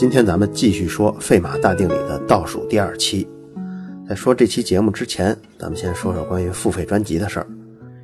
[0.00, 3.28] 今天咱们继续说费马大定理的倒数第二期。
[4.08, 7.46] 在说这期节目之前，咱们先说说关于付费专辑的事儿。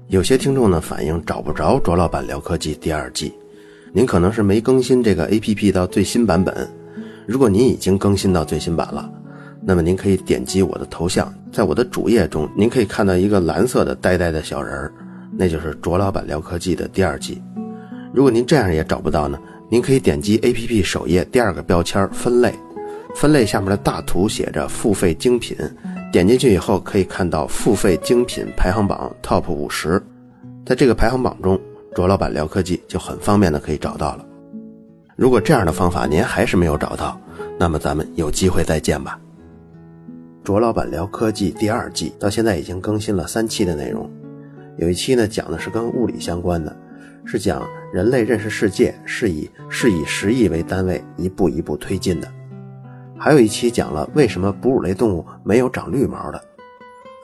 [0.09, 3.33] 有些听众呢反映找不着卓老板聊科技第二季，
[3.95, 6.69] 您可能是没更新这个 APP 到最新版本。
[7.27, 9.11] 如果您已经更新到最新版了，
[9.63, 14.93] 那么您可以点击我的头像，在我的主页中，您可以看到一个蓝色的呆呆的小人儿，
[15.33, 17.43] 那就是卓老板聊科技的第二季。
[18.13, 22.55] 如果您这样也找不到呢，您可以点击 APP 首页第二个标签分类，
[23.17, 25.57] 分类下面的大图写着付费精品，
[26.13, 30.01] 点进去以后可以看到付费精品排行榜 TOP 五十，
[30.65, 31.61] 在这个排行榜中，
[31.95, 34.25] 卓老板聊科技就很方便的可以找到了。
[35.17, 37.21] 如果这样的方法您还是没有找到，
[37.59, 39.19] 那么咱们有机会再见吧。
[40.45, 44.09] 卓老板聊科技第二季到现在已经更新了三期的内容，
[44.79, 46.77] 有一期呢讲的是跟物理相关的，
[47.27, 52.29] 是讲人类认识世界是以是以十亿为单位一步一步推进的，
[53.19, 56.41] 还有一期讲了为什么哺乳类动物没有长绿毛的，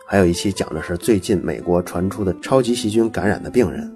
[0.07, 3.91] 还有一期讲的是最近美国传出的超级细菌感染的病人。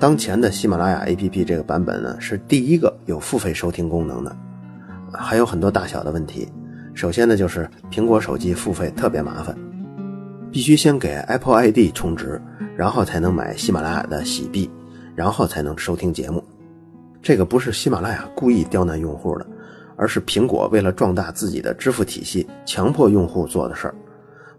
[0.00, 4.36] 当前的喜马拉雅 APP 这个版本呢是第一个有付费收听功能的，
[5.12, 6.48] 还有很多大小的问题。
[6.94, 9.56] 首先呢，就是苹果手机付费特别麻烦，
[10.50, 12.40] 必须先给 Apple ID 充值，
[12.76, 14.68] 然后才能买喜马拉雅的喜币，
[15.18, 16.40] 然后才能收听节目。
[17.20, 19.44] 这个不是喜马拉雅故意刁难用户的，
[19.96, 23.94] 而是苹果为了壮大自己的支付体系，强迫用户做的事儿。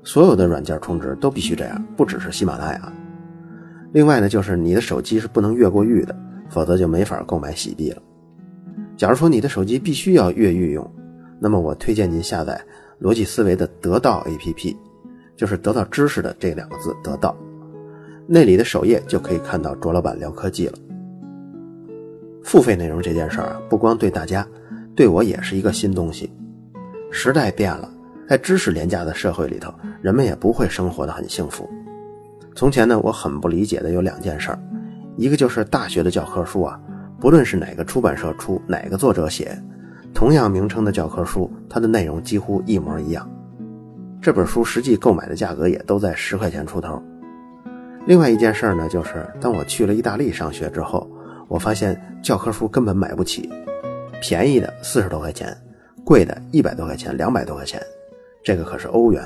[0.03, 2.93] 所有的软件充值都必须这样，不只是喜马拉雅。
[3.93, 6.13] 另外呢，就是你的手机是不能越过域的，
[6.49, 8.01] 否则就没法购买喜币了。
[8.97, 10.85] 假如说你的手机必须要越狱用。
[11.39, 12.61] 那么我推荐您下载
[12.99, 14.75] 逻辑思维的得到 APP，
[15.37, 17.33] 就是得到知识的这两个字得到，
[18.31, 20.73] 那里的首页就可以看到卓老板聊科技了。
[22.43, 24.47] 付费内容这件事儿啊，不光对大家，
[24.95, 26.31] 对我也是一个新东西。
[27.09, 27.89] 时代变了，
[28.27, 31.67] 在知识廉价的社会里头，人们也不会生活的很幸福。
[32.53, 34.59] 从前呢，我很不理解的有两件事儿，
[35.17, 36.79] 一个就是大学的教科书啊，
[37.19, 39.59] 不论是哪个出版社出，哪个作者写。
[40.13, 43.27] 同样名称的教科书，它的内容几乎一模一样。
[44.21, 47.01] 这本书实际购买的价格也都在十块钱出头。
[48.05, 51.09] 另外一件事呢，就是当我去了意大利上学之后，
[51.47, 53.49] 我发现教科书根本买不起，
[54.21, 55.55] 便宜的四十多块钱，
[56.03, 57.81] 贵的一百多块钱、两百多块钱，
[58.43, 59.23] 这个可是欧元。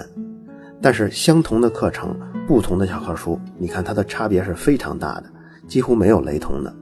[0.81, 2.13] 但是相同的课程，
[2.45, 5.25] 不同的教科书，你看它的差别是非常大的，
[5.67, 6.73] 几乎没有雷同的。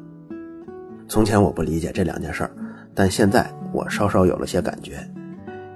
[1.07, 2.51] 从前我不理解这两件事儿。
[2.94, 4.97] 但现在我稍稍有了些感觉，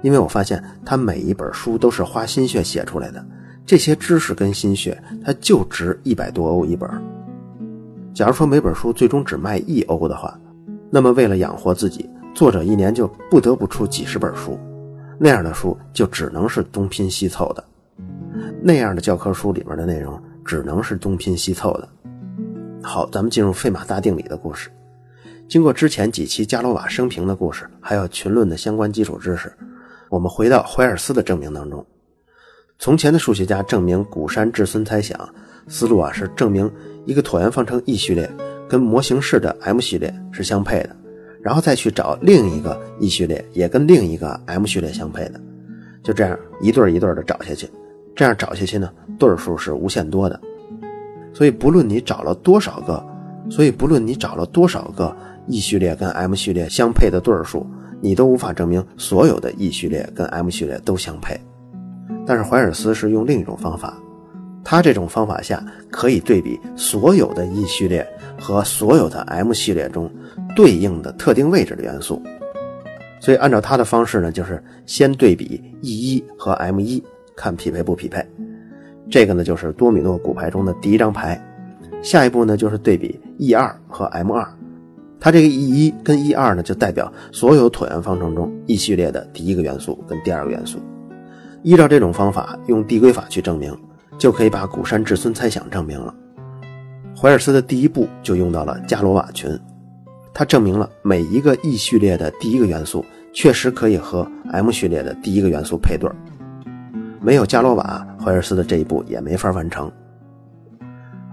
[0.02, 3.24] 因为我发现他每一本书都是花心血写出来的，
[3.66, 6.88] 这些知识跟心血，它就值一百多欧一本。
[8.14, 10.38] 假如说每本书最终只卖一欧的话，
[10.88, 14.56] 那么为了养活自己，作者一年就不得不出几十本书，
[15.18, 17.64] 那样的书就只能是东拼西凑的，
[18.62, 21.88] 那样的教科书里面的内容只能是东拼西凑的。
[22.84, 24.70] 好，咱们进入费马大定理的故事。
[25.48, 29.52] 经过之前几期加罗瓦生平的故事，还有群论的相关基础知识，
[30.08, 31.84] 我们回到怀尔斯的证明当中。
[32.78, 35.18] 从前的数学家证明古山至孙猜想
[35.66, 36.70] 思路啊，是证明
[37.04, 38.30] 一个椭圆方程 E 序列
[38.68, 40.96] 跟模型式的 M 序列是相配的，
[41.42, 45.40] 然后再去找另一个 E 序列也跟另一个 M 序列相配的，
[46.02, 47.68] 就这样一对一对的找下去。
[48.14, 50.40] 这样找下去呢，对数是无限多的。
[51.32, 53.04] 所以不论你找了多少个，
[53.50, 55.14] 所以不论你找了多少个。
[55.48, 57.64] E 序列跟 M 序列相配的对数，
[58.00, 61.40] 你都无法证明所有的 E 序列跟 M 序列都相配。
[62.26, 63.96] 但是怀尔斯是用另一种方法，
[64.64, 68.04] 他这种方法下可以对比所有的 E 序列
[68.38, 70.10] 和所有的 M 序列中
[70.56, 72.20] 对应的特定位置的元素。
[73.20, 77.02] 所以按照他的方式呢，就是先对比 E 一和 M 一，
[77.36, 78.24] 看匹配不匹配。
[79.08, 81.40] 这个呢就是多米诺骨牌中的第一张牌。
[82.02, 84.46] 下一步呢就是对比 E 二和 M 二。
[85.20, 90.78] 它这个 E 一跟 E 二呢，就代表所有椭圆方程中 E 序列的第一个元素跟第二个元素。
[91.66, 93.76] 依照这种方法，用递归法去证明，
[94.16, 96.14] 就可以把谷山至孙猜想证明了。
[97.20, 99.50] 怀尔斯的第一步就用到了伽罗瓦群，
[100.32, 106.08] 他证明了每一个 E 序列的第一个元素确实可以和 M 序列的第一个元素配对。
[107.20, 109.90] 没有伽罗瓦，怀尔斯的这一步也没法完成。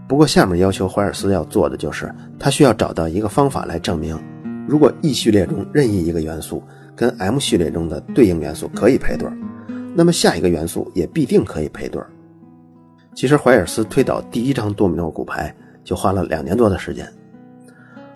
[0.07, 4.19] 不过，下面要求怀尔斯要做的就是，他需要找到一个方法来证明，
[4.67, 6.63] 如果 E 序列中任意一个元素
[6.95, 9.29] 跟 M 序列中的对应元素可以配对，
[9.95, 12.01] 那么下一个元素也必定可以配对。
[13.15, 17.07] 其实，怀尔斯推倒第一张多米诺骨牌就花了两年多的时间。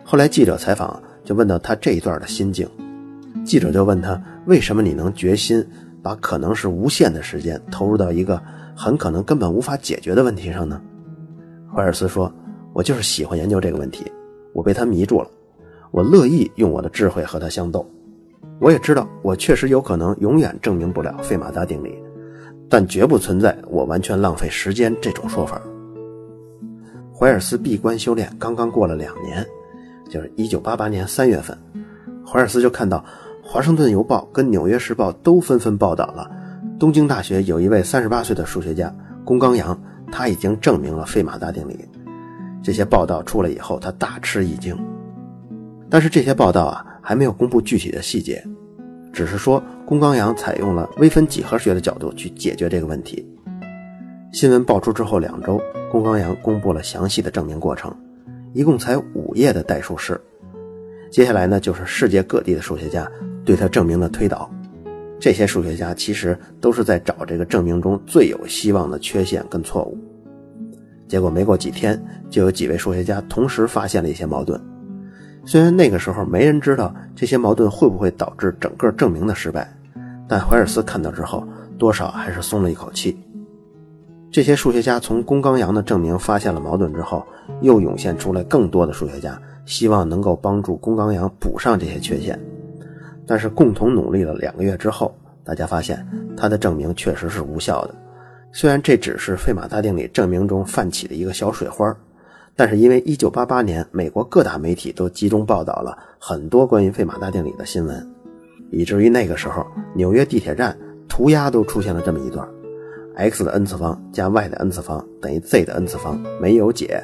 [0.03, 2.67] 后来记者采访就问到他这一段的心境，
[3.45, 5.63] 记者就问他：“为什么你能决心
[6.01, 8.41] 把可能是无限的时间投入到一个
[8.75, 10.81] 很可能根本无法解决的问题上呢？”
[11.75, 12.33] 怀尔斯说
[12.73, 14.11] ：“我就是喜欢研究这个问题，
[14.53, 15.29] 我被他迷住了，
[15.91, 17.87] 我乐意用我的智慧和他相斗。
[18.59, 21.97] 我也知道，我确实有可能永远证明不了费马大定理，
[22.69, 25.61] 但绝不存在我完全浪费时间这种说法。”
[27.13, 29.45] 怀尔斯闭关修炼刚刚过了两年，
[30.09, 31.57] 就是1988年3月份，
[32.25, 33.03] 怀尔斯就看到。
[33.49, 36.29] 《华盛顿邮报》跟《纽约时报》都纷纷报道了，
[36.77, 38.93] 东京大学有一位三十八岁的数学家
[39.23, 39.79] 宫冈洋，
[40.11, 41.79] 他已经证明了费马大定理。
[42.61, 44.77] 这些报道出来以后，他大吃一惊。
[45.89, 48.43] 但是这些报道啊，还没有公布具体的细节，
[49.13, 53.25] 只是说宫冈洋采用了微分几何学的角度去解决这个问题。
[54.33, 57.95] 新闻爆出之后两周，宫冈洋公布了详细的证明过程，
[58.53, 60.19] 一共才五页的代数式。
[61.09, 63.09] 接下来呢，就是世界各地的数学家。
[63.45, 64.51] 对他证明的推导，
[65.17, 69.97] 这些数学家其实都是在找这个证明中最有希望的缺陷跟错误。
[71.07, 71.97] 结果没过几天，
[72.29, 74.61] 就有几位数学家同时发现了一些矛盾。
[75.47, 79.65] 虽然那个时候没人知道这些矛盾会不会导致整个证明的失败，
[80.27, 81.41] 但怀尔斯看到之后，
[81.77, 83.17] 多少还是松了一口气。
[84.29, 87.25] 这些数学家从宫冈洋的证明发现了矛盾之后，
[87.61, 92.37] 又涌现出来更多的数学家，希望能够帮助宫冈洋补上这些缺陷。
[93.25, 95.15] 但是共同努力了两个月之后，
[95.45, 96.05] 大家发现
[96.35, 97.95] 他的证明确实是无效的。
[98.51, 101.95] 虽然这只是费马大定理证明中泛起的一个小水花，
[102.57, 108.05] 但是因为1988年美国各大媒体都集中报道了很多关于费马大定理的新闻，
[108.71, 109.63] 以至于那个时候
[109.93, 110.75] 纽约地铁站
[111.07, 112.45] 涂鸦都出现了这么一段
[113.15, 116.99] ：x 的 n 次方加 y 的 n 次方等于 z 的 n 次方没有解。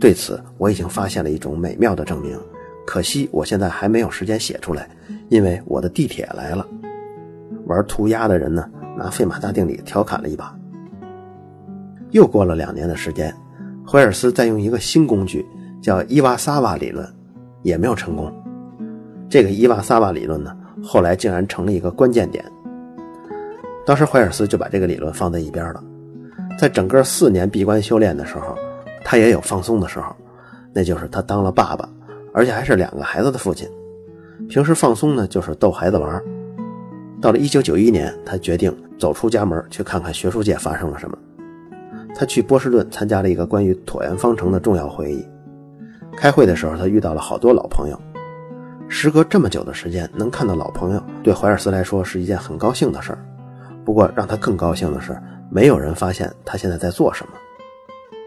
[0.00, 2.36] 对此，我已经发现了一种美妙的证明。
[2.84, 4.88] 可惜我现在还没有时间写出来，
[5.28, 6.66] 因为我的地铁来了。
[7.66, 10.56] 玩涂鸦的人呢，拿费马大定理调侃了一把。
[12.10, 13.32] 又过了两年的时间，
[13.90, 15.46] 怀尔斯再用一个新工具，
[15.80, 17.08] 叫伊瓦萨瓦理论，
[17.62, 18.30] 也没有成功。
[19.30, 20.54] 这个伊瓦萨瓦理论呢，
[20.84, 22.44] 后来竟然成了一个关键点。
[23.86, 25.82] 当时怀尔斯就把这个理论放在一边了。
[26.58, 28.54] 在整个四年闭关修炼的时候，
[29.02, 30.14] 他也有放松的时候，
[30.74, 31.88] 那就是他当了爸爸。
[32.34, 33.66] 而且还是两个孩子的父亲，
[34.50, 36.22] 平时放松呢就是逗孩子玩。
[37.22, 41.16] 到了1991年，他决定走出家门去看看学术界发生了什么。
[42.18, 45.24] 他去波士顿参加了一个关于椭圆方程的重要会议。
[46.16, 48.00] 开会的时候，他遇到了好多老朋友。
[48.88, 53.18] 时隔这么久的时间，能看到老朋友，对怀尔斯来说是一件很高兴的事儿。
[53.84, 55.16] 不过让他更高兴的是，
[55.48, 57.32] 没有人发现他现在在做什么。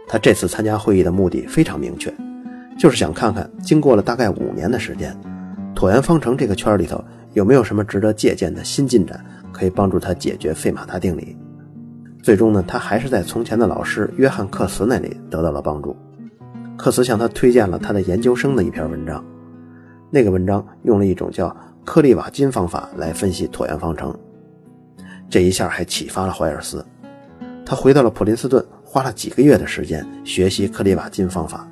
[0.08, 2.14] 他这次参加会议的目的非常明确。
[2.80, 5.14] 就是想看看，经过了大概五年的时间，
[5.76, 7.04] 椭圆方程这个圈里头
[7.34, 9.22] 有没有什么值得借鉴的新进展，
[9.52, 11.38] 可以帮助他解决费马大定理。
[12.22, 15.96] 最终呢，他还是在从前的老师约翰克茨那里得到了帮助。
[16.78, 19.24] 克茨向他推荐了他的研究生的一篇文章，
[20.10, 24.16] 那个文章用了一种叫克利瓦金方法来分析椭圆方程。
[25.30, 26.86] 这一下还启发了怀尔斯，
[27.66, 31.68] 他回到了普林斯顿，花了几个月的时间学习克利瓦金方法。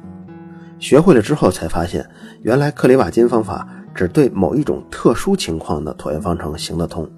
[0.80, 2.08] 学会了之后，才发现
[2.42, 7.10] 原来克里瓦金方法只对某一种特殊情况的椭圆方程行得通，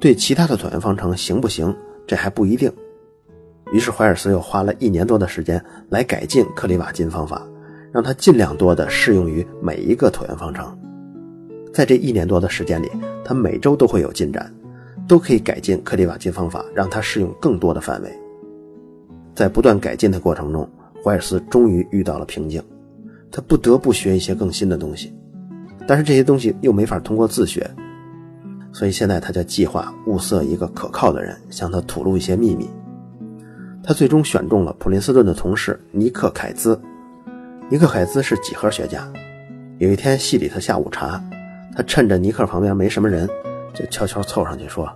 [0.00, 1.74] 对其他的椭圆方程行不行，
[2.08, 2.72] 这还不一定。
[3.70, 7.46] 于是怀尔斯又花了一年多的时间来改进克里瓦金方法，
[7.92, 10.76] 让它尽量多的适用于每一个椭圆方程。
[11.72, 12.90] 在这一年多的时间里，
[13.22, 14.52] 他每周都会有进展，
[15.06, 18.10] 都可以改进克里瓦金方法，让它适用更多的范围。
[19.34, 20.68] 在不断改进的过程中，
[21.04, 22.60] 怀尔斯终于遇到了瓶颈。
[23.30, 25.12] 他不得不学一些更新的东西，
[25.86, 27.70] 但是这些东西又没法通过自学，
[28.78, 32.70] 所以现在他就计划物色一个可靠的人，向他吐露一些秘密。
[33.82, 36.80] 他最终选中了普林斯顿的同事尼克凯兹。
[37.68, 39.12] 尼克凯兹是几何学家。
[39.78, 41.20] 有一天系里头下午茶，
[41.74, 43.28] 他趁着尼克旁边没什么人，
[43.74, 44.88] 就悄悄凑上去说：“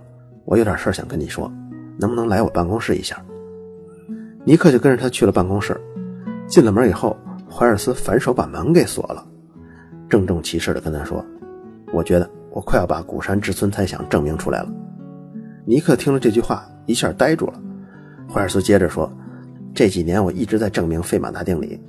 [0.47, 1.51] 我有点事想跟你说，
[1.99, 3.21] 能不能来我办公室一下？”
[4.45, 5.77] 尼克就跟着他去了办公室。
[6.47, 7.17] 进了门以后。
[7.51, 9.23] 怀尔斯反手把门给锁了，
[10.09, 11.23] 郑重其事地跟他说
[11.93, 14.71] ：“我觉得我快要把古山至尊猜想证明出来了。”
[15.65, 17.53] 尼克听了这句话，一下呆住了。
[18.31, 19.11] 怀尔斯接着说
[19.75, 21.79] ：“这几年我一直在证明费马大定理，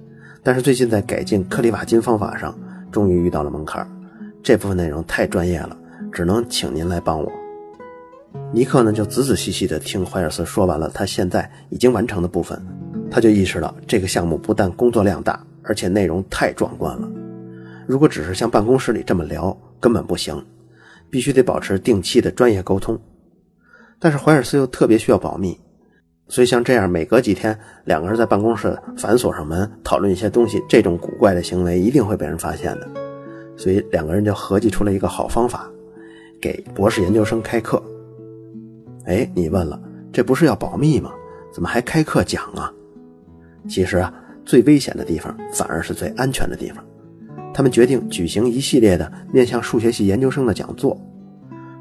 [0.43, 2.59] 但是最近在改进克里瓦金方法上，
[2.91, 3.89] 终于遇到了门槛。
[4.43, 5.77] 这部分内容太专业了，
[6.11, 7.31] 只能请您来帮我。”
[8.53, 12.61] 尼克呢，就仔仔细细地听怀尔斯说完了他现在已经完成的部分，
[13.11, 15.39] 他就意识到这个项目不但工作量大。
[15.67, 17.09] 而且内容太壮观了，
[17.87, 20.45] 如果只是像办公室里这么聊，根本不行，
[21.15, 23.01] 必须得保持定期的专业沟通。
[24.01, 25.57] 但是怀尔斯又特别需要保密，
[26.27, 32.89] 所以像这样每隔几天两个人在办公室反锁上门讨论一些东西，这种古怪的行为一定会被人发现的。
[33.57, 35.71] 所以两个人就合计出了一个好方法，
[36.43, 37.81] 给博士研究生开课。
[39.05, 39.81] 哎，你问了，
[40.13, 41.13] 这不是要保密吗？
[41.53, 42.73] 怎么还开课讲啊？
[43.69, 44.13] 其实啊，
[44.45, 46.85] 最危险的地方反而是最安全的地方。
[47.55, 51.01] 他们决定举行一系列的面向数学系研究生的讲座，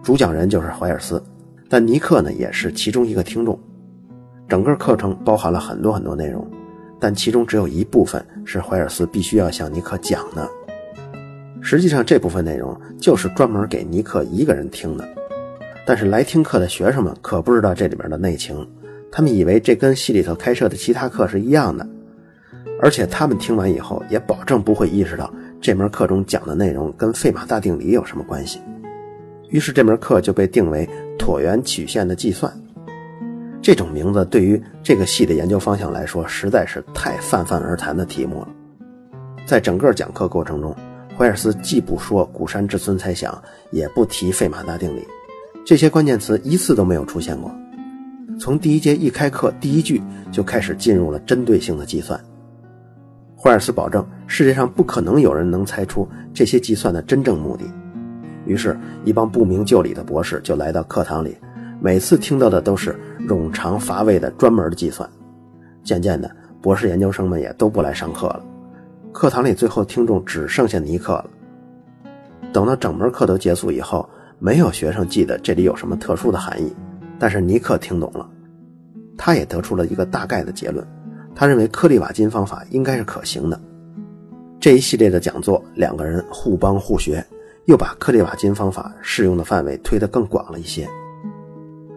[0.04, 1.22] 主讲人就是怀尔斯。
[1.68, 3.60] 但尼克呢，也是其中一个听众。
[4.48, 6.48] 整个课程包含了很多很多内容，
[7.00, 10.48] 但其中只有一部分是怀尔斯必须要向尼克讲的。
[11.60, 15.10] 实际上，这部分内容就是专门给尼克一个人听的。
[15.88, 18.70] 但是来听课的学生们可不知道这里面的内情，
[19.12, 21.88] 他们以为这跟系里头开设的其他课是一样的，
[22.80, 28.60] 而且他们听完以后也保证不会意识到这门课中讲的内容跟费马大定理有什么关系。
[29.48, 30.86] 于是这门课就被定为
[31.18, 32.52] 椭圆曲线的计算。
[33.62, 38.50] 这种名字对于这个系的研究方向来说，实在是太泛泛而谈的题目了。
[39.46, 40.76] 在整个讲课过程中，
[41.18, 43.42] 怀尔斯既不说古山至尊猜想，
[43.72, 45.08] 也不提费马大定理，
[45.66, 47.50] 这些关键词一次都没有出现过。
[48.38, 52.20] 从第一节一开课，第一句就开始进入了针对性的计算。
[53.44, 57.66] 怀尔斯保证，世界上不可能有人能猜出这些计算的真正目的。
[58.46, 61.36] 于是，一帮不明就里的博士就来到课堂里，
[61.82, 62.98] 每次听到的都是
[63.28, 65.10] 冗长乏味的专门的计算。
[65.84, 68.42] 渐渐的，博士研究生们也都不来上课了。
[69.12, 71.30] 课堂里最后听众只剩下尼克了。
[72.54, 74.10] 等到整门课都结束以后，
[74.40, 76.74] 没有学生记得这里有什么特殊的含义，
[77.20, 78.26] 但是尼克听懂了，
[79.18, 80.88] 他也得出了一个大概的结论。
[81.36, 83.60] 他认为克利瓦金方法应该是可行的。
[84.60, 87.26] 这一系列的讲座，两个人互帮互学。
[87.66, 90.86] 又把克利瓦金方法适用的范围推得更广了一些。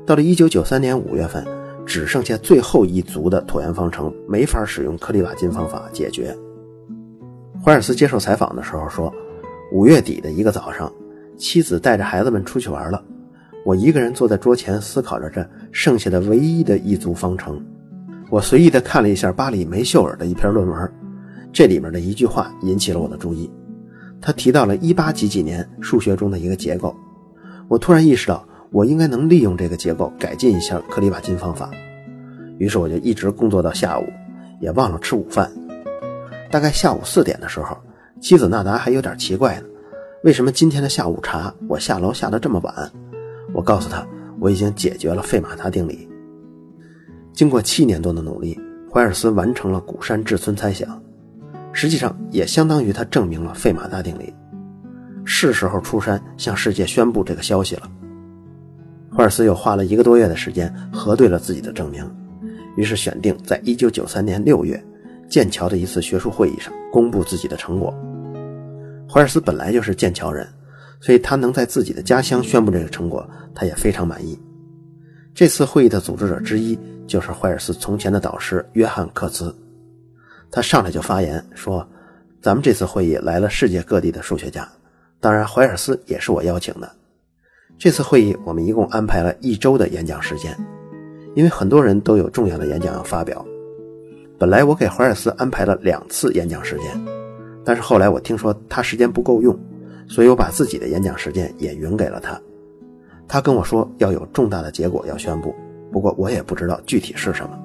[0.06, 1.44] 到了1993年5月份，
[1.84, 6.32] 只剩下最后一组的椭圆方程没法使用克利瓦金方法解决。
[7.64, 9.12] 怀尔斯接受采访的时候说
[9.74, 10.92] ：“五月底的一个早上，
[11.36, 13.02] 妻子带着孩子们出去玩了，
[13.64, 17.60] 我一个人坐在桌前思考着这剩下的唯一的一组方程。
[18.28, 20.92] 我随意地看了一下巴里梅秀尔的一篇论文，
[21.52, 23.50] 这里面的一句话引起了我的注意。”
[24.20, 26.96] 他提到了一八几几年数学中的一个结构，
[27.68, 31.70] 我突然意识到我应该能利用这个结构改进一下克里瓦金方法，
[32.58, 34.04] 于是我就一直工作到下午，
[34.60, 35.50] 也忘了吃午饭。
[36.50, 37.76] 大概下午四点的时候，
[38.20, 39.66] 妻子纳达还有点奇怪呢，
[40.24, 42.90] 为什么今天的下午茶我下楼下的这么晚？
[43.52, 44.04] 我告诉他
[44.40, 46.05] 我已经解决了费马达定理。
[47.36, 48.58] 经过七年多的努力，
[48.90, 51.00] 怀尔斯完成了古山至村猜想。
[51.70, 54.32] 实际上也相当于他证明了费马大定理，
[55.26, 57.82] 是时候出山向世界宣布这个消息了。
[59.14, 62.10] 怀尔斯又花了一个多月的时间核对了自己的证明，
[62.74, 64.82] 于是选定在1993年6月
[65.28, 67.94] 剑桥的一次学术会议上公布自己的成果。
[69.06, 70.48] 怀尔斯本来就是剑桥人，
[71.00, 74.38] 所以他能在自己的家乡宣布这个成果，他也非常满意。
[75.36, 79.54] 这次会议的组织者之一就是怀尔斯从前的导师约翰·克茨。
[80.50, 81.86] 他上来就发言说
[82.40, 84.66] ：“咱们这次会议来了世界各地的数学家，
[85.20, 86.90] 当然怀尔斯也是我邀请的。
[87.76, 90.56] 这次会议我们一共安排了一周的演讲时间，
[91.34, 93.44] 因为很多人都有重要的演讲要发表。
[94.38, 96.98] 本来我给怀尔斯安排了两次演讲时间，
[97.62, 99.54] 但是后来我听说他时间不够用，
[100.08, 102.40] 所以我把自己的演讲时间也匀给了他。
[103.28, 105.54] 他跟我说要有重大的结果要宣布，
[105.92, 107.58] 不过我也不知道具体是什么。”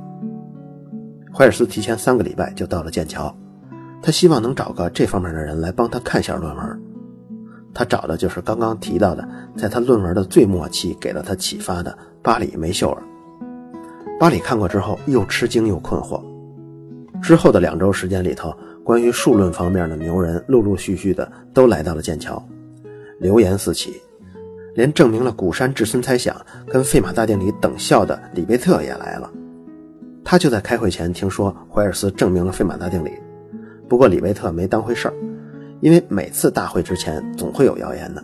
[1.33, 3.33] 怀尔斯提前三个礼拜就到了剑桥，
[4.01, 6.81] 他希望能找个这方面的人来帮他看下论文。
[7.73, 9.25] 他找的就是刚刚提到的，
[9.55, 13.01] 在他论文的最末期给了他启发的巴里梅秀尔。
[14.19, 16.21] 巴里看过之后又吃惊又困惑。
[17.21, 18.53] 之后的两周时间里头，
[18.83, 22.43] 关于数论方面的牛人陆陆续续的都来到了剑桥，
[23.19, 24.01] 流言四起，
[24.73, 26.35] 连证明了古山至孙猜想
[26.67, 29.29] 跟费马大定理等效的里贝特也来了。
[30.23, 33.11] 他就在开会前听说怀尔斯证明了费马大定理，
[33.89, 35.13] 不过里维特没当回事儿，
[35.81, 38.23] 因为每次大会之前总会有谣言的。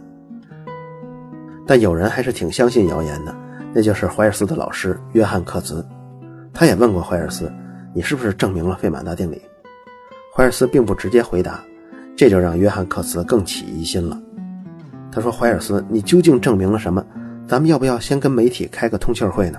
[1.65, 3.35] 但有人还是挺相信谣言的，
[3.73, 5.85] 那就是怀尔斯的老师约翰克茨。
[6.53, 7.51] 他也问过怀尔斯
[7.93, 9.41] ：“你是不是证明了费马大定理？”
[10.33, 11.61] 怀尔斯并不直接回答，
[12.15, 14.17] 这就让约翰克茨更起疑心了。
[15.17, 17.03] 他说：“怀尔斯，你究竟证明了什么？
[17.47, 19.57] 咱们要不要先跟媒体开个通气会呢？”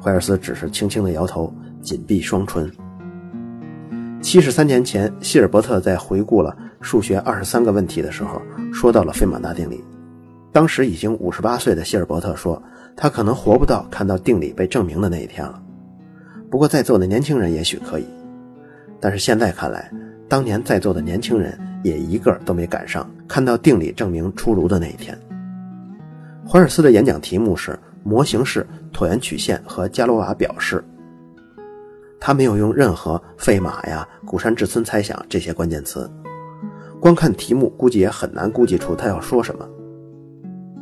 [0.00, 2.70] 怀尔斯只是轻轻的摇头，紧闭双唇。
[4.22, 8.40] 七十三年前，希尔伯特在回顾了数学二十三个问题的时候，
[8.72, 9.82] 说到了费马大定理。
[10.52, 12.62] 当时已经五十八岁的希尔伯特说，
[12.94, 15.60] 他可能活不到看到定理被证明的那一天了。
[16.48, 18.06] 不过在座的年轻人也许可以，
[19.00, 19.90] 但是现在看来，
[20.28, 25.18] 当年在座的年轻人也一个都没赶上看到定理证明出炉的那一天。
[26.46, 30.82] 怀尔斯的演讲题目是“模型式椭圆曲线和伽罗瓦表示”，
[32.18, 36.10] 他没有用任何费马呀、古山至村猜想这些关键词，
[37.00, 39.68] 光看题目估计也很难估计出他要说什么。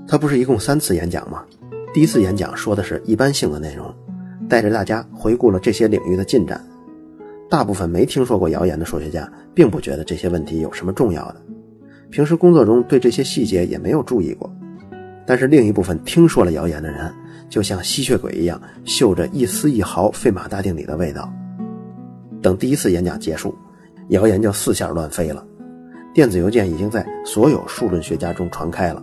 [0.06, 1.44] 他不是一共三次演讲吗？
[1.92, 3.92] 第一次演讲说的是一般性的内容，
[4.48, 6.64] 带着大家回顾了这些领域的进展。
[7.48, 11.40] 大部分没听说过谣言的数学家并不觉得这些问题有什么重要的，
[12.10, 14.50] 平时工作中对这些细节也没有注意过。
[15.24, 17.12] 但是另一部分听说了谣言的人，
[17.48, 21.32] 就像吸血鬼一样，嗅着一丝一毫费马大定理的味道。
[22.42, 23.54] 等第一次演讲结束，
[24.08, 25.44] 谣言就四下乱飞了，
[26.14, 29.02] 电子邮件已经在所有数论学家中传开了。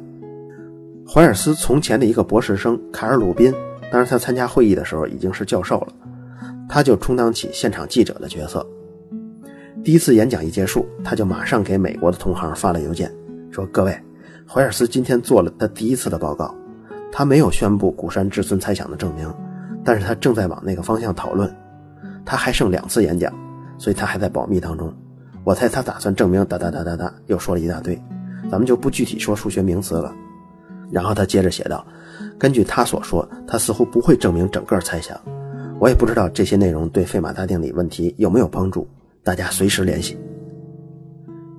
[1.06, 3.54] 怀尔斯从前的一个博士生卡尔鲁宾，
[3.92, 5.94] 当时他参加会议的时候已经是教授了，
[6.74, 8.66] 他就充当起现场记者的角色。
[9.84, 13.14] 第一次演讲一结束，他就马上给美国的同行发了邮件，
[13.52, 13.96] 说：“各位。”
[14.50, 16.52] 怀尔斯今天做了他第一次的报告，
[17.12, 19.32] 他没有宣布谷山至尊猜想的证明，
[19.86, 21.56] 但是他正在往那个方向讨论。
[22.26, 23.32] 他还剩两次演讲，
[23.78, 24.92] 所以他还在保密当中。
[25.44, 28.02] 我猜他打算证明哒哒哒哒哒，又说了一大堆，
[28.50, 30.12] 咱们就不具体说数学名词了。
[30.90, 31.86] 然后他接着写道
[32.40, 35.16] ：“根据他所说，他似乎不会证明整个猜想。
[35.80, 38.88] 我也不知道这些内容对费马大定理问题有没有帮助。
[39.24, 40.18] 大家随时联系。”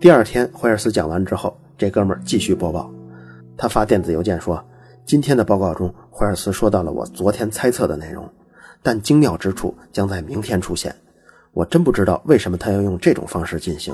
[0.01, 1.57] 第二天，怀尔斯讲完之后。
[1.77, 2.89] 这哥们儿继续播报，
[3.57, 4.65] 他发电子邮件说
[5.05, 8.31] ：“今天的报告中，怀尔斯说到了我昨天猜测的内容，
[8.81, 10.95] 但精妙之处将在明天出现。
[11.53, 13.93] 我真不知道为什么他要用这种方式进行，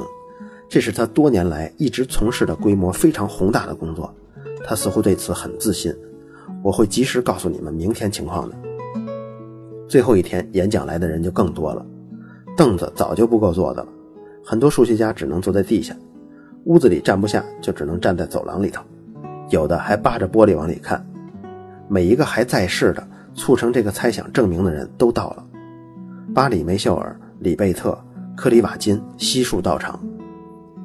[0.69, 4.15] 这是他多年来一直从事的规模非常宏大的工作。
[4.63, 5.91] 他似乎对此很自信。
[6.63, 8.55] 我会及时告诉你们明天情况的。”
[9.91, 11.85] 最后一天演讲来的人就更多了，
[12.57, 13.89] 凳子早就不够坐的了，
[14.45, 15.93] 很多数学家只能坐在地下。
[16.67, 18.85] 屋子里站不下，就只能站在走廊里头，
[19.49, 21.05] 有的还扒着玻璃往里看。
[21.89, 25.45] 每一个还在世的促成这个猜想证明的人都到了，
[26.33, 27.99] 巴里梅秀尔、里贝特、
[28.37, 29.99] 克里瓦金悉数到场。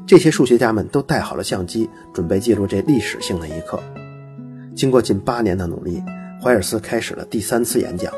[0.07, 3.79] 这些数学家们都带好了相机，准备记录这历史性的一刻。
[4.75, 6.01] 经过近八年的努力，
[6.41, 8.11] 怀尔斯开始了第三次演讲。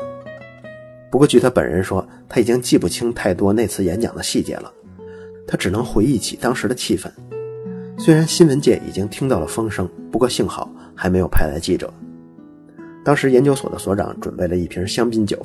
[1.10, 4.70] 不过，据他本人说，他已经记不清太多那次演讲的细节了，
[5.46, 7.10] 他只能回忆起当时的气氛。
[7.96, 11.92] 虽然新闻界已经听到了风声，不过幸好还没有派来记者。
[13.04, 15.44] 当时研究所的所长准备了一瓶香槟酒。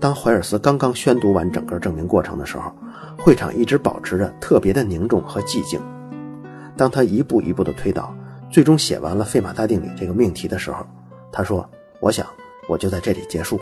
[0.00, 2.72] 当怀尔斯刚刚宣读完整个证明过程的时候，
[3.18, 5.78] 会场一直保持着特别的凝重和寂静。
[6.76, 8.12] 当他一步一步的推导，
[8.50, 10.84] 最终写完了费马大定理这个命题的时候，
[11.30, 11.68] 他说
[12.00, 12.26] ：“我想
[12.68, 13.60] 我就在这里结束。”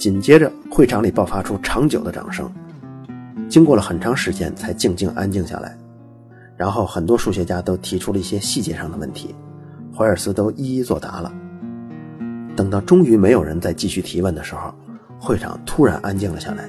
[0.00, 2.50] 紧接着，会场里爆发出长久的掌声，
[3.50, 5.76] 经过了很长时间才静静安静下来。
[6.56, 9.34] 然后很多数学家都提出了一些细节上的问题，
[9.94, 11.30] 怀尔斯都一一作答了。
[12.56, 14.74] 等到终于没有人再继续提问的时候，
[15.18, 16.66] 会场突然安静了下来，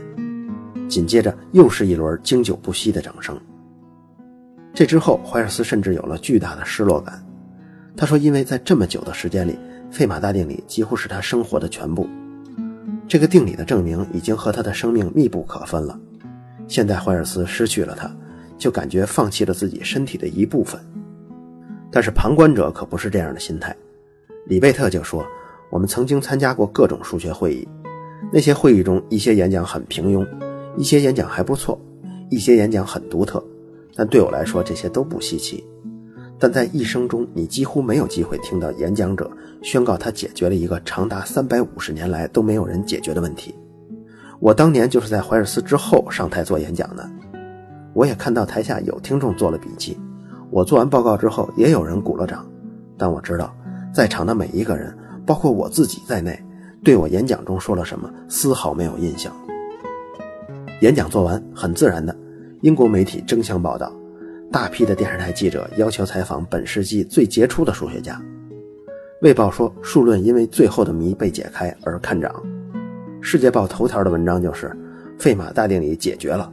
[0.90, 3.40] 紧接着又是一轮经久不息的掌声。
[4.74, 7.26] 这之后，怀尔斯甚至有了巨大的失落感。
[7.96, 9.58] 他说：“因为在这么久的时间里，
[9.90, 12.06] 费马大定理几乎是他生活的全部，
[13.12, 16.00] 这个定理的证明已经和他的生命密不可分了。
[16.66, 18.10] 现在怀尔斯失去了他。”
[18.58, 20.80] 就感觉放弃了自己身体的一部分，
[21.92, 23.76] 但是旁观者可不是这样的心态。
[24.46, 25.26] 李贝特就说
[25.72, 27.68] ：“我们曾经参加过各种数学会议，
[28.32, 30.24] 那些会议中，一些演讲很平庸，
[30.78, 31.82] 一些演讲还不错，
[32.30, 33.44] 一些演讲很独特。
[33.96, 35.66] 但对我来说，这些都不稀奇。
[36.42, 39.30] 但在一生中，你几乎没有机会听到演讲者
[39.62, 43.54] 宣告他解决了一个长达三百五十年来都没有人解决的问题。
[44.40, 47.08] 我当年就是在怀尔斯之后上台做演讲的。”
[47.94, 49.96] 我也看到台下有听众做了笔记，
[50.50, 52.44] 我做完报告之后，也有人鼓了掌。
[52.98, 53.56] 但我知道，
[53.94, 56.44] 在场的每一个人，包括我自己在内，
[56.84, 59.32] 对我演讲中说了什么丝毫没有印象。
[60.80, 62.16] 演讲做完，很自然的，
[62.62, 63.94] 英国媒体争相报道，
[64.52, 68.22] 大批的电视台记者要求采访本世纪最杰出的数学家。
[69.22, 72.30] 卫报说，数论因为最后的谜被解开而看涨。
[73.22, 74.76] 世界报头条的文章就是，
[75.18, 76.52] 费马大定理解决了。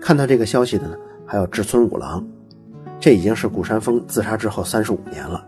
[0.00, 0.96] 看到这个消息的呢，
[1.26, 2.26] 还有志村五郎，
[2.98, 5.44] 这已经是谷山峰自杀之后三十五年了。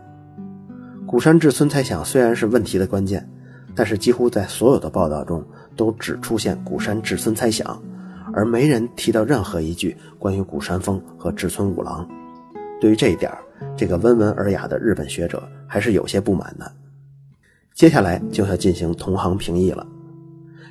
[1.07, 3.27] 谷山志村猜想虽然是问题的关键，
[3.73, 5.43] 但是几乎在所有的报道中
[5.75, 7.81] 都只出现谷山志村猜想，
[8.33, 12.07] 而没人提到任何一句关于谷山峰和志村五郎。
[12.79, 13.31] 对于这一点，
[13.77, 16.71] 这个温文尔雅的日本学者还是有些不满的。
[17.73, 19.85] 接下来就要进行同行评议了。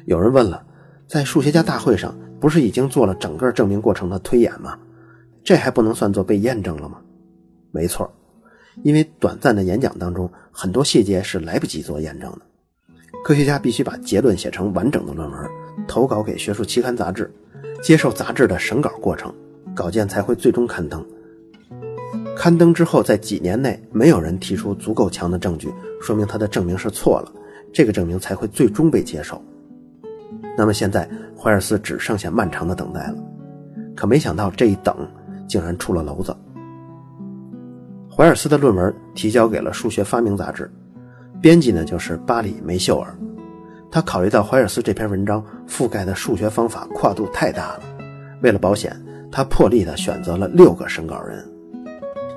[0.07, 0.65] 有人问了，
[1.07, 4.79] 在数学家大会上不是已经做了整个证明过程的推演吗？
[5.43, 6.99] 这还不能算作被验证了吗？
[7.71, 8.11] 没错，
[8.83, 12.41] 因为短暂的演讲当中很多细节是来不及做验证的。
[13.25, 15.51] 科学家必须把结论写成完整的论文，
[15.87, 17.33] 投稿给学术期刊杂志，
[17.81, 19.33] 接受杂志的审稿过程，
[19.75, 21.05] 稿件才会最终刊登。
[22.37, 27.33] 刊登之后，在几年内没有人提出足够强的证据，说明他的证明是错了，
[27.73, 29.43] 这个证明才会最终被接受。
[30.57, 33.17] 那么现在，怀尔斯只剩下漫长的等待了。
[33.95, 34.97] 可没想到这一等，
[35.47, 36.35] 竟然出了篓子。
[38.11, 40.71] 怀尔斯的论文提交给了《数学发明》杂志，
[41.41, 43.15] 编辑呢就是巴里梅秀尔。
[43.91, 47.83] 他考虑到怀尔斯这篇文章覆盖的数学方法跨度太大了，
[48.41, 48.97] 为了保险，
[49.33, 51.45] 他破例的选择了六个审稿人。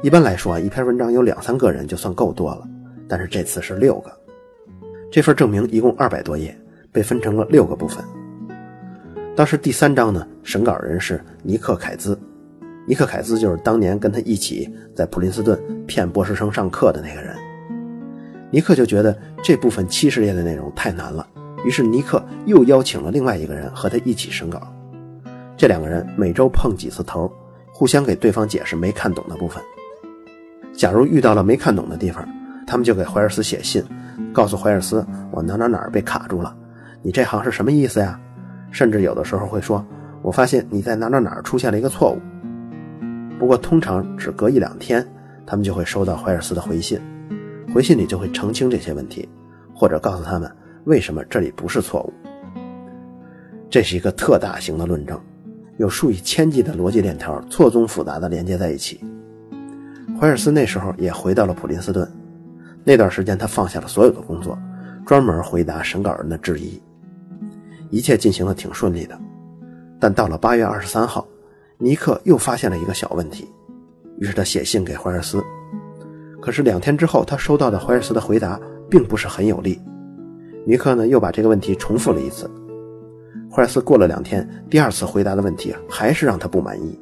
[0.01, 2.67] 一般来说啊，一篇文章有两三个人就算够多了，
[3.07, 4.11] 但是这次是六个。
[5.11, 6.57] 这份证明一共二百多页，
[6.91, 8.03] 被分成了六个部分。
[9.35, 12.19] 当时第三章呢，审稿人是尼克凯兹。
[12.87, 17.35] 尼克凯兹就是当年跟他一起在普林斯顿骗博士生上课的那个人。
[18.49, 21.25] 尼克就觉得这部分七十页的内容太难了，
[21.65, 24.61] 于是尼克又邀请了另外一个人和他一起审稿。
[25.55, 27.31] 这两个人每周碰几次头，
[27.71, 29.63] 互相给对方解释没看懂的部分。
[30.73, 32.27] 假如遇到了没看懂的地方，
[32.65, 33.83] 他们就给怀尔斯写信，
[34.33, 36.55] 告诉怀尔斯我哪哪哪被卡住了，
[37.01, 38.19] 你这行是什么意思呀？
[38.71, 39.85] 甚至有的时候会说，
[40.23, 42.19] 我发现你在哪哪哪出现了一个错误。
[43.37, 45.05] 不过通常只隔一两天，
[45.45, 46.99] 他们就会收到怀尔斯的回信，
[47.73, 49.29] 回信里就会澄清这些问题，
[49.75, 50.51] 或者告诉他们
[50.85, 52.13] 为什么这里不是错误。
[53.69, 55.19] 这是一个特大型的论证，
[55.77, 59.03] 有数以千计的逻辑链条错综复杂的连接在一起。
[60.19, 62.09] 怀尔斯那时候也回到了普林斯顿，
[62.83, 64.57] 那段时间他放下了所有的工作，
[65.05, 66.81] 专门回答审稿人的质疑。
[67.89, 69.19] 一切进行的挺顺利的，
[69.99, 71.27] 但到了八月二十三号，
[71.77, 73.49] 尼克又发现了一个小问题，
[74.19, 75.41] 于是他写信给怀尔斯。
[76.41, 79.81] 可是两天之后，他收到的怀尔斯的回答并不是很有力。
[80.65, 82.49] 尼克呢又把这个问题重复了一次，
[83.51, 86.99] 怀尔斯过了两天，第二次回答的问题还是让他不满意。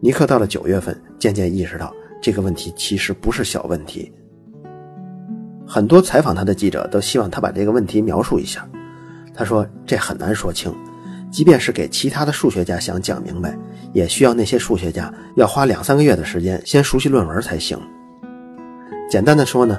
[0.00, 1.92] 尼克到了九月份，渐渐意识到。
[2.22, 4.10] 这个问题其实不是小问题。
[5.66, 8.66] 很多采访他的记者都希望他把这个问题描述一下。
[9.34, 10.74] 他说：“这很难说清，
[11.30, 13.56] 即便是给其他的数学家想讲明白，
[13.92, 17.78] 也需要那些数学家要花两三个月的时间先熟悉论文才行。”
[19.08, 19.78] 简单的说呢，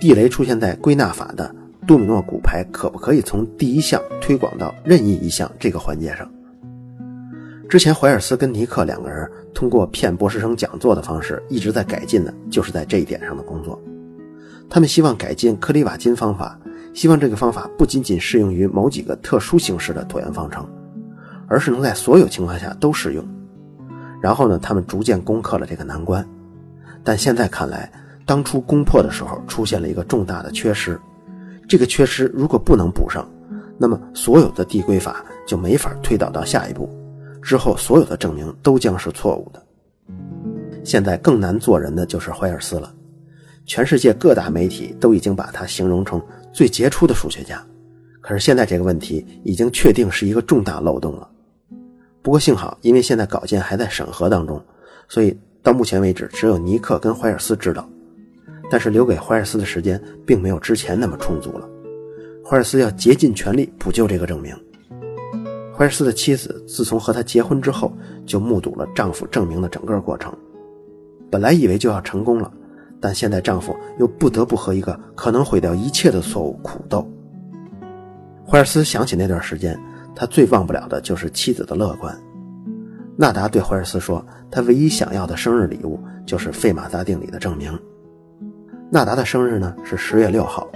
[0.00, 1.54] 地雷出现在归纳法的
[1.86, 6.28] 多米诺骨牌可不可以从第一项推广到任意一项这个环节上？
[7.68, 13.80] 之前怀尔斯跟尼克两个人通过骗博士生讲座的方式一直在改进的，就是在这一点上的工作。
[14.68, 16.58] 他们希望改进克里瓦金方法，
[16.92, 20.68] 希望这个方法不仅仅适用于某几个特殊形式的椭圆方程，
[21.46, 23.24] 而是能在所有情况下都适用。
[24.20, 26.26] 然后呢，他们逐渐攻克了这个难关。
[27.04, 27.90] 但现在看来，
[28.24, 30.98] 当初攻破的时候出现了一个重大的缺失。
[31.68, 33.28] 这个缺失如果不能补上，
[33.78, 36.88] 那么所有的递归法就没法推导到下一步。
[37.42, 39.62] 之后，所有的证明都将是错误的。
[40.84, 42.92] 现在更难做人的就是怀尔斯了，
[43.64, 46.20] 全世界各大媒体都已经把他形容成
[46.52, 47.64] 最杰出的数学家。
[48.20, 51.28] 可是现在这个问题已经确定是一个重大漏洞了。
[52.22, 54.60] 不过幸好，因为现在稿件还在审核当中，
[55.08, 57.88] 所以到目前为止只有尼克跟怀尔斯知道。
[58.70, 61.68] 但是留给怀尔斯的时间并没有之前那么充足了，
[62.44, 64.54] 怀尔斯要竭尽全力补救这个证明。
[65.76, 67.92] 怀尔斯的妻子自从和他结婚之后，
[68.24, 70.34] 就目睹了丈夫证明的整个过程。
[71.30, 72.50] 本来以为就要成功了，
[73.00, 77.06] 但现在丈夫又不得不和一个可能毁掉一切的错误苦斗。
[78.48, 79.78] 怀尔斯想起那段时间，
[80.14, 82.16] 他最忘不了的就是妻子的乐观。
[83.16, 87.76] 纳达对怀尔斯说：“他唯一想要的生日礼物就是费马扎定理的证明。”
[88.88, 90.68] 纳达的生日呢是十月六号，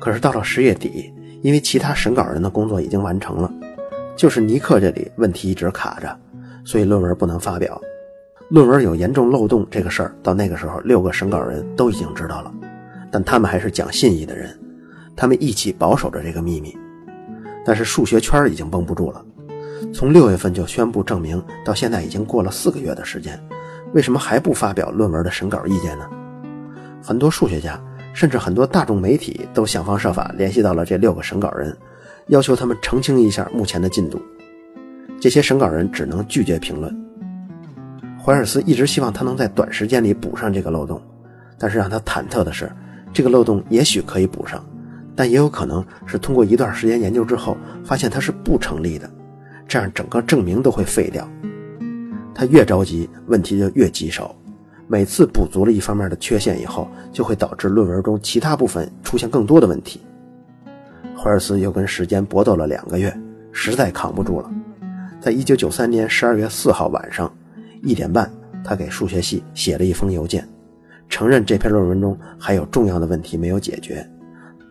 [0.00, 3.52] 可是到了十月底，因为其他审稿人的工作已经完成了。
[4.14, 6.16] 就是尼克这里问题一直卡着，
[6.64, 7.80] 所以论文不能发表。
[8.48, 12.52] 论文有严重漏洞这个事儿，到那个时候六个审稿人都已经知道了，
[13.10, 14.56] 但他们还是讲信义的人，
[15.16, 16.76] 他们一起保守着这个秘密。
[17.64, 19.24] 但是数学圈已经绷不住了，
[19.92, 23.36] 从六月份就宣布证明，到现在已经过了四个月的时间，
[23.94, 26.08] 为什么还不发表论文的审稿意见呢？
[27.02, 27.78] 很多数学家，
[28.14, 31.76] 甚至很多大众媒体都想方设法联系到了这六个审稿人。
[32.28, 34.22] 要求他们澄清一下目前的进度，
[35.20, 36.96] 这些审稿人只能拒绝评论。
[38.24, 41.02] 怀尔斯一直希望他能在短时间里补上这个漏洞，
[41.58, 42.70] 但是让他忐忑的是，
[43.12, 44.64] 这个漏洞也许可以补上，
[45.16, 49.10] 但也有可能是通过一段时间研究之后，发现它是不成立的，
[49.66, 51.28] 这样整个证明都会废掉。
[52.32, 54.32] 他越着急，问题就越棘手。
[54.92, 60.02] 每次补足了一方面的缺陷以后，就会导致论文中其他部分出现更多的问题。
[61.16, 63.10] 怀尔斯又跟时间搏斗了两个月，
[63.52, 64.50] 实在扛不住了。
[65.18, 67.34] 在一九九三年十二月四号晚上
[67.82, 68.30] 一点半，
[68.62, 70.46] 他给数学系写了一封邮件，
[71.08, 74.06] 承认这篇论文中还有重要的问题没有解决。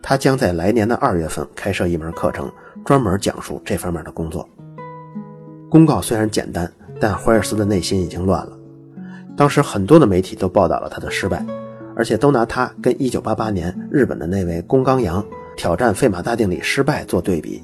[0.00, 2.48] 他将在来年的二月份开设一门课程，
[2.84, 4.48] 专门讲述这方面的工作。
[5.68, 8.56] 公告虽然简单，但怀尔斯的内心已经乱了。
[9.36, 11.44] 当时很多的媒体都报道了他的失败，
[11.96, 15.24] 而且都拿他跟1988年日本的那位宫冈洋
[15.56, 17.62] 挑战费马大定理失败做对比。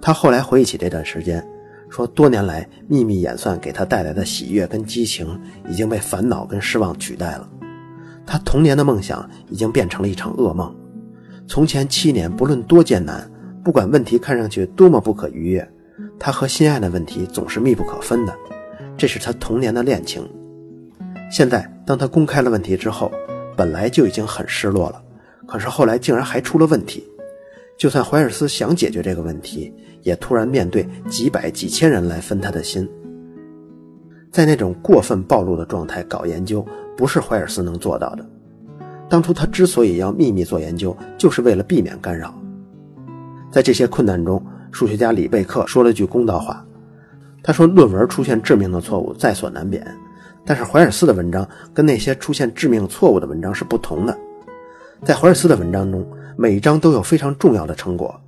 [0.00, 1.46] 他后来回忆起这段时间，
[1.90, 7.48] 说多年来秘密演算给他带来的喜悦跟激情已经被烦恼跟失望取代了。
[8.24, 10.72] 他童年的梦想已经变成了一场噩梦。
[11.48, 13.28] 从前七年不论多艰难，
[13.64, 15.68] 不管问题看上去多么不可逾越，
[16.16, 18.32] 他和心爱的问题总是密不可分的。
[18.96, 20.26] 这是他童年的恋情。
[21.30, 23.10] 现在，当他公开了问题之后，
[23.56, 25.00] 本来就已经很失落了，
[25.46, 27.06] 可是后来竟然还出了问题。
[27.78, 32.86] 就算怀尔斯想解决这个问题，也突然面对几百几千人来分他的心。
[34.32, 36.66] 在那种过分暴露的状态搞研究，
[36.96, 38.26] 不是怀尔斯能做到的。
[39.08, 42.34] 当初他之所以要秘密做研究，就是为了避免干扰。
[43.52, 46.66] 在这些困难中，数学家李贝克说了句公道话，
[47.40, 49.86] 他说：“论文出现致命的错误在所难免。”
[50.50, 54.18] 但是怀尔斯的文章跟那些出现致命错误的文章是不同的，
[55.04, 56.04] 在怀尔斯的文章中，
[56.36, 58.20] 每一章都有非常重要的成果。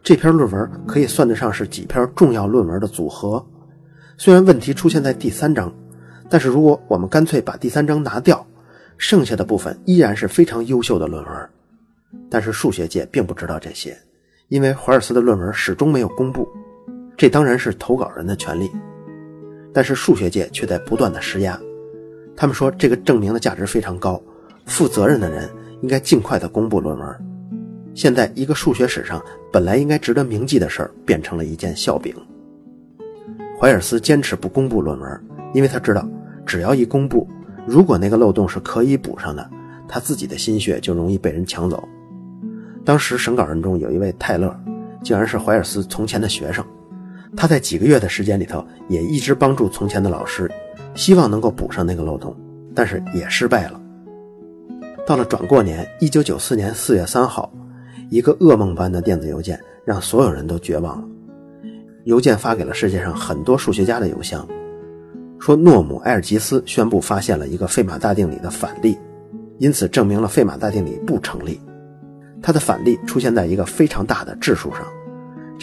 [0.00, 3.44] 这篇论文可以算得上是几篇重要论文的组合。
[4.16, 5.74] 虽然问题出现在第三章，
[6.30, 8.46] 但是如果我们干脆把第三章拿掉，
[8.96, 11.50] 剩下的部分依然是非常优秀的论文。
[12.30, 13.98] 但是数学界并不知道这些，
[14.46, 16.48] 因为怀尔斯的论文始终没有公布。
[17.16, 18.70] 这当然是投稿人的权利。
[19.74, 21.60] 但是数学界却在不断的施压，
[22.36, 24.22] 他们说这个证明的价值非常高，
[24.66, 25.50] 负责任的人
[25.82, 27.08] 应该尽快的公布论文。
[27.92, 32.14] 现在一个数学史上本来应该值得铭记的事儿，变成了一件笑柄。
[33.60, 35.20] 怀尔斯坚持不公布论文，
[35.52, 36.08] 因为他知道，
[36.46, 37.28] 只要一公布，
[37.66, 39.50] 如果那个漏洞是可以补上的，
[39.88, 41.82] 他自己的心血就容易被人抢走。
[42.84, 44.54] 当时审稿人中有一位泰勒，
[45.02, 46.64] 竟然是怀尔斯从前的学生。
[47.36, 50.50] 他在几个月的时间里头，也一直帮助从前的老师，
[50.94, 52.34] 希望能够补上那个漏洞，
[52.74, 53.80] 但是也失败了。
[55.06, 57.52] 到了转过年，一九九四年四月三号，
[58.08, 61.08] 一个噩梦般的电子邮件让所有人都绝望了。
[62.04, 64.46] 邮件发给了世界上很多数学家的邮箱，
[65.38, 68.96] 说诺姆埃尔吉斯宣布发现了一个费马大定理的反例，
[69.58, 71.60] 因此证明了费马大定理不成立。
[72.40, 74.80] 它的反例出现在一个非常大的质数上。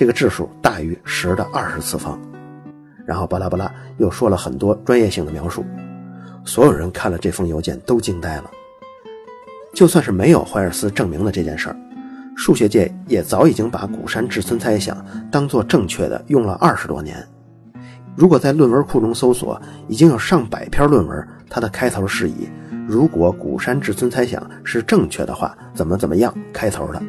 [0.02, 2.20] 这个质数大于十的二十次方，
[3.06, 5.64] 然后巴拉巴拉又说了很多专业性的描述，
[6.44, 8.50] 所有人看了这封邮件都惊呆了。
[9.76, 11.76] 就算是没有怀尔斯证明了这件事儿，
[12.36, 17.24] 数学界也早已经把谷山至村猜想当做正确的用了二十多年。
[18.16, 22.50] 如果在论文库中搜索，已经有上百篇论文，它的开头是以
[22.90, 27.00] “如果谷山至村猜想是正确的话，怎么怎么样”开头的。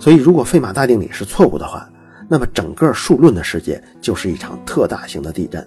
[0.00, 1.88] 所以，如果费马大定理是错误的话，
[2.30, 5.66] 那么，整个数论的世界就是一场特大型的地震。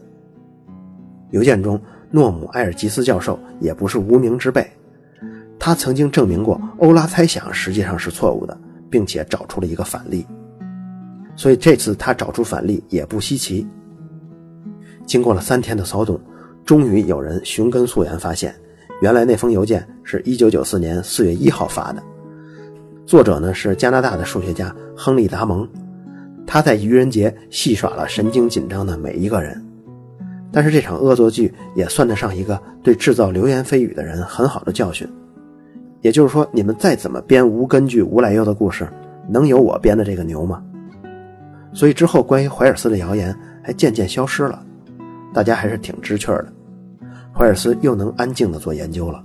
[1.32, 4.70] 邮件中，诺姆埃尔吉斯教授也不是无名之辈，
[5.58, 8.56] 他曾经证明过欧拉猜想实际上是错误的，
[8.92, 10.24] 并且找出了一个反例。
[11.36, 13.68] 所以这次他找出反例也不稀奇。
[15.06, 16.20] 经过了三天的骚动，
[16.64, 18.54] 终于有人寻根溯源发现，
[19.02, 22.04] 原来那封邮件是一九九四年四月一号发的，
[23.08, 25.68] 作者呢是加拿大的数学家亨利·达蒙。
[26.54, 29.66] 他在愚人节戏耍了神经紧张的每一个人，
[30.52, 35.08] 但是这场恶作剧也算得上一个对制造流言蜚语的人很好的教训。
[36.02, 38.86] 也就是说，你们再怎么编无根据、无来由的故事，
[39.30, 40.62] 能有我编的这个牛吗？
[41.72, 43.34] 所以之后关于怀尔斯的谣言
[43.64, 44.62] 还渐渐消失了，
[45.34, 46.48] 大家还是挺知趣的。
[47.34, 49.24] 怀尔斯又能安静地做研究了。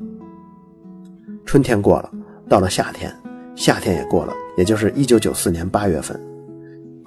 [1.44, 2.10] 春天过了，
[2.48, 3.12] 到了夏天，
[3.56, 6.16] 夏天也过了，也就是1994年8月份。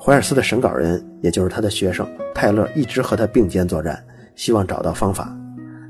[0.02, 4.02] 怀尔斯的审稿人，也就是他的学生泰勒，一直和他并肩作战，
[4.34, 5.36] 希望找到方法。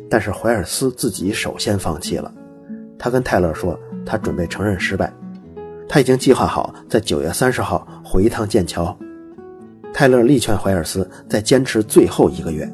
[0.10, 2.34] 但是怀尔斯自己首先放弃了。
[2.98, 5.13] 他跟泰勒说，他准备承认失败。
[5.88, 8.98] 他已经计划好在九月三十号回一趟剑桥。
[9.93, 12.67] 泰勒力劝怀尔斯再坚持最后一个月，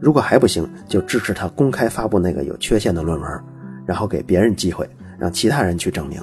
[0.00, 3.40] 如果还不行，就支持他公开发布那个有缺陷的论文，
[3.86, 6.20] 然后给别人机会，让其他人去证明。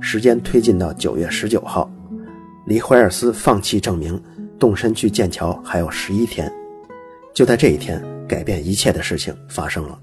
[0.00, 1.90] 时间推进到九月十九号，
[2.66, 4.20] 离怀尔斯放弃证明、
[4.58, 6.50] 动身去剑桥还有十一天。
[7.34, 9.98] 就在这一天，改变一切的事情发生了。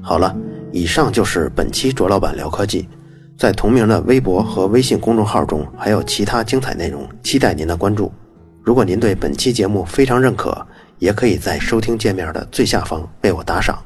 [0.00, 0.36] 好了，
[0.72, 2.88] 以上就是本期卓老板聊科技。
[3.36, 8.12] 在同名的微博和微信公众号中，还有其他精彩内容，期待您的关注。
[8.62, 10.66] 如果您对本期节目非常认可，
[10.98, 13.82] 也可以在收听界面的最下方为我打赏。